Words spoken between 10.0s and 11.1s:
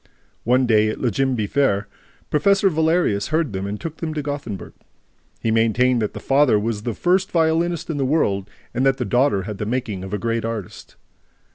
of a great artist.